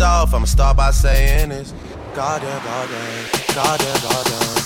[0.00, 0.34] off.
[0.34, 1.72] I'ma start by saying this.
[2.14, 4.63] Goddamn, goddamn, goddamn, goddamn.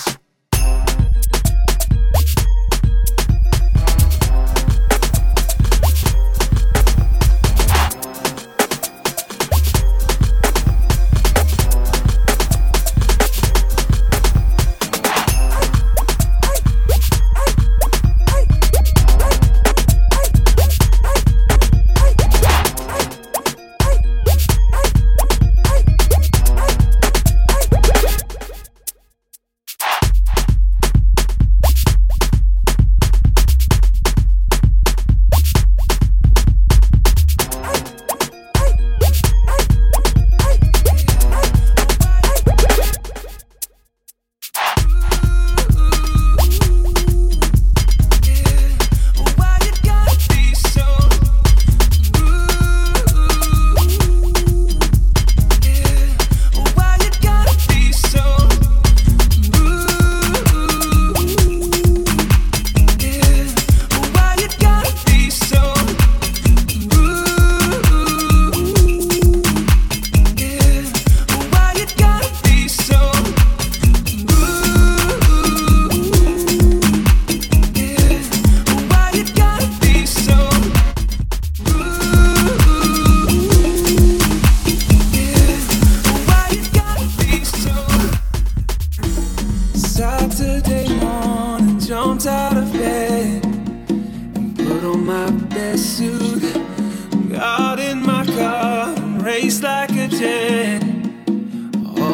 [100.21, 100.25] all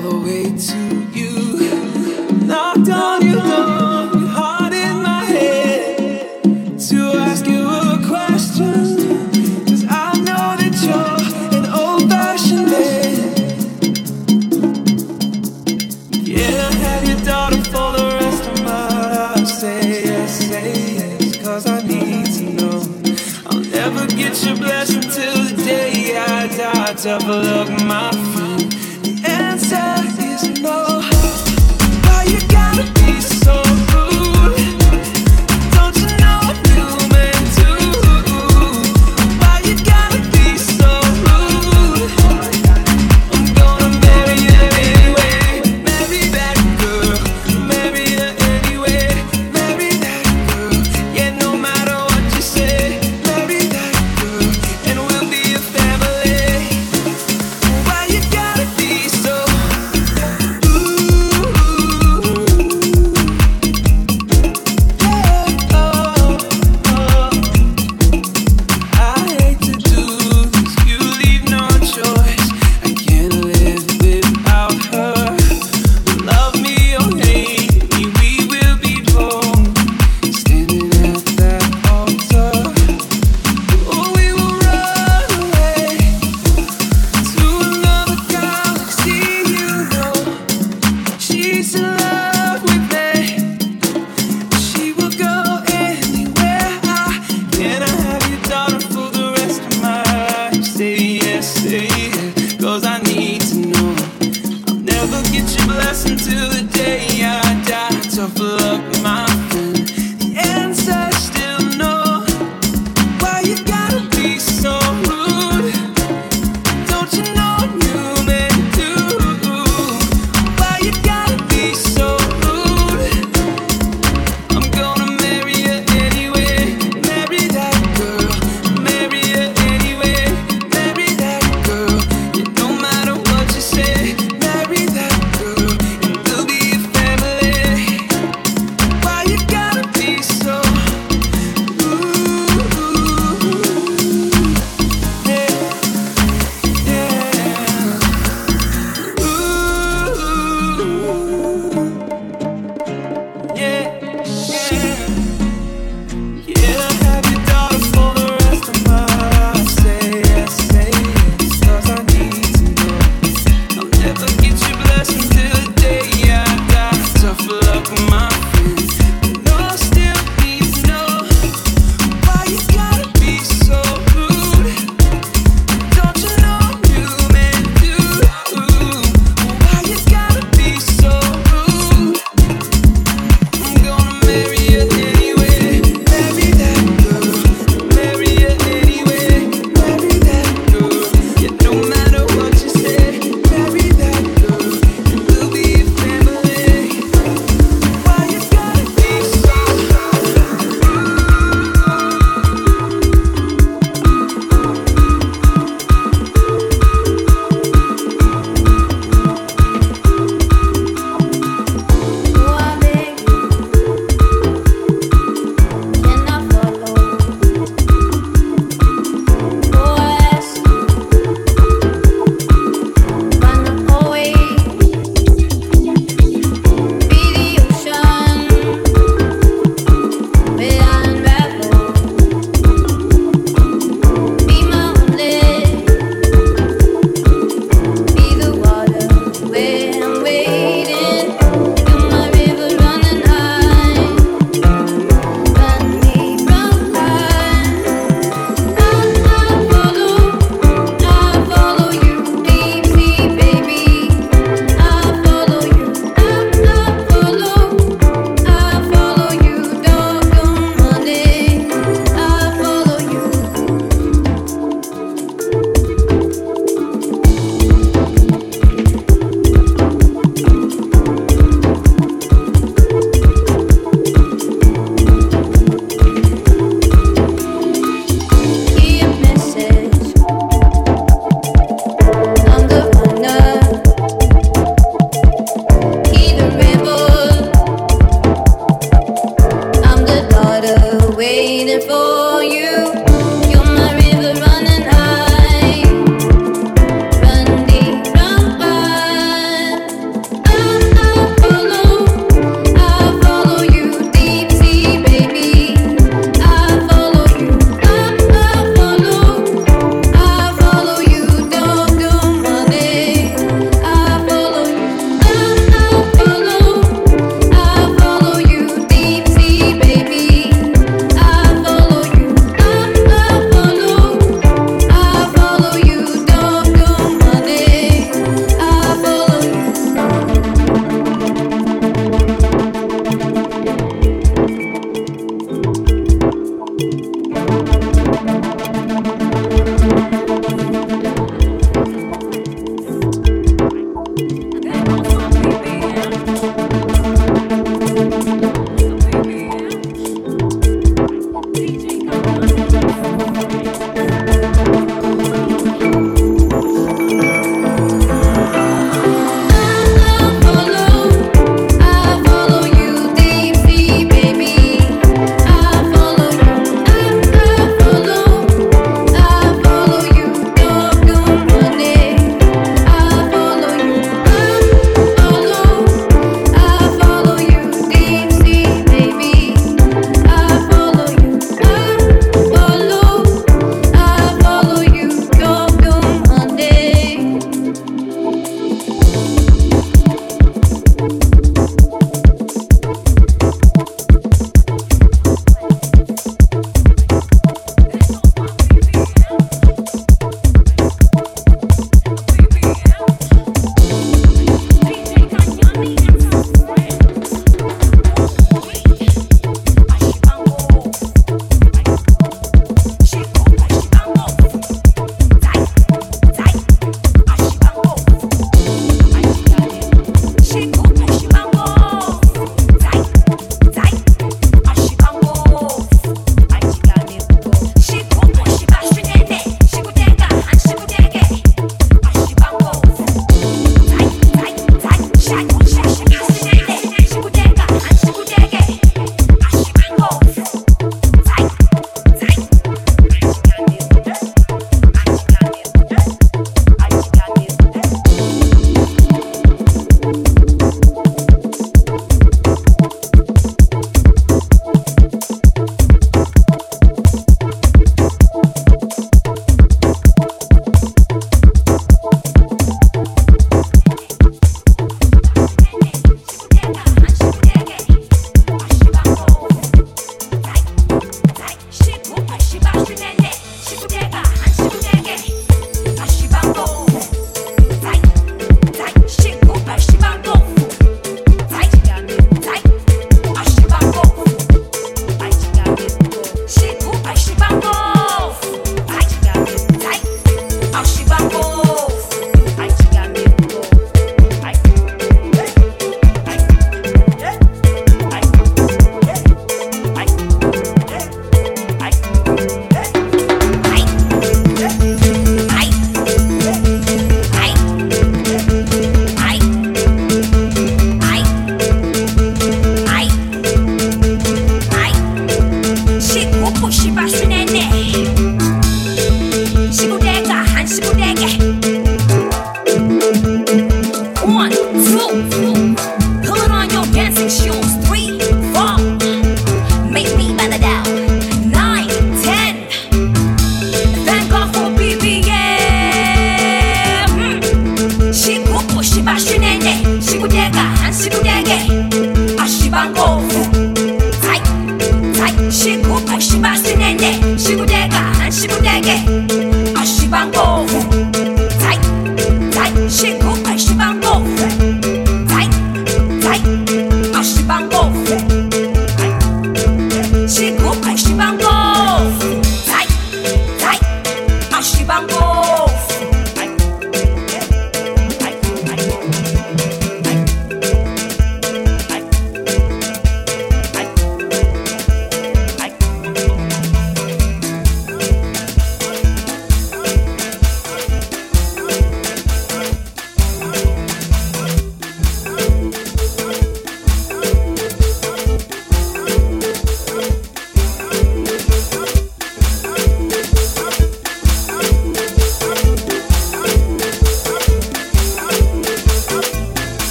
[0.00, 0.78] the way to
[1.18, 1.32] you.
[2.46, 9.26] Knocked on your door, heart in my head to ask you a question.
[9.66, 11.18] Cause I know that you're
[11.58, 13.18] an old fashioned man.
[16.24, 19.46] Yeah, I have your daughter for the rest of my life.
[19.48, 22.80] Say yes, say yes, cause I need to know.
[23.46, 26.94] I'll never get your blessing till the day I die.
[27.02, 27.26] double.
[27.28, 27.57] love.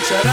[0.00, 0.24] Chan.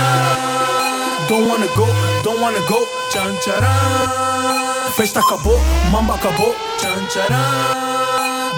[1.27, 1.85] Don't wanna go,
[2.23, 2.79] don't wanna go.
[3.11, 4.91] Chan charan.
[4.95, 5.59] Festa acabou,
[5.91, 6.53] mamba acabou.
[6.79, 7.07] Chan.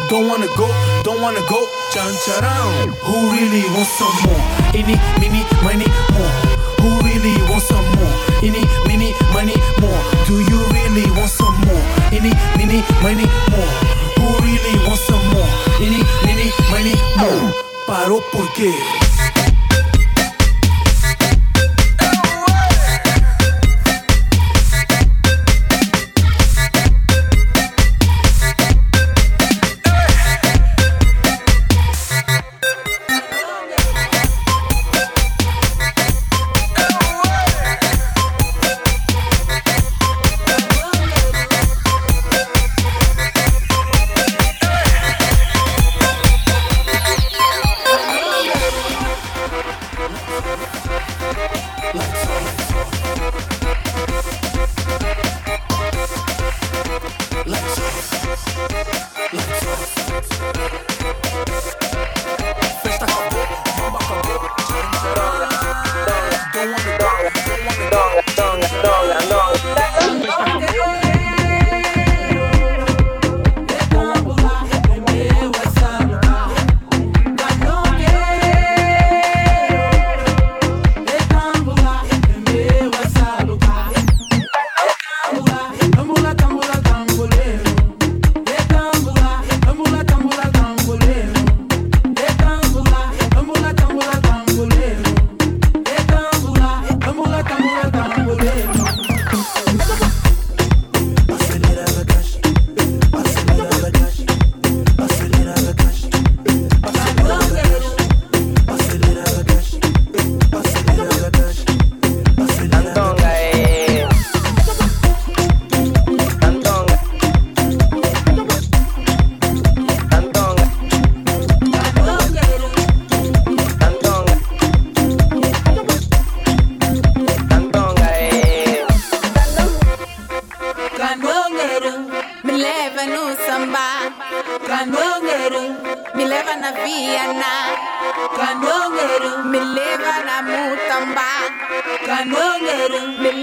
[0.10, 0.68] Don't wanna go,
[1.04, 1.60] don't wanna go.
[1.92, 2.14] Chan.
[3.02, 4.42] Who really wants some more?
[4.74, 6.34] Any, mini, money, more.
[6.82, 8.14] Who really wants some more?
[8.44, 10.02] Any, mini, money, more.
[10.28, 11.84] Do you really want some more?
[12.12, 13.74] Any, mini, money, more.
[14.18, 15.50] Who really wants some more?
[15.82, 17.54] Any, mini, money, more.
[17.88, 18.72] Parou por quê?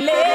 [0.01, 0.28] late.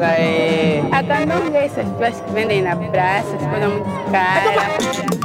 [0.00, 0.82] longa, é.
[0.90, 5.19] A não vê essas pessoas que vendem na praça, ficou muito cara.